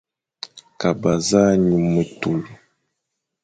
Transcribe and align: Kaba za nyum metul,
Kaba 0.79 1.11
za 1.27 1.43
nyum 1.63 1.83
metul, 1.93 2.41